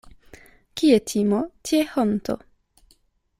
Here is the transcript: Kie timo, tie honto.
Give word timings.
Kie 0.81 0.97
timo, 1.11 1.41
tie 1.71 1.83
honto. 1.93 2.37